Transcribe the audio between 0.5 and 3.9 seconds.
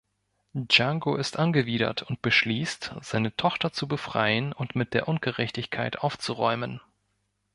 Django ist angewidert und beschließt, seine Tochter zu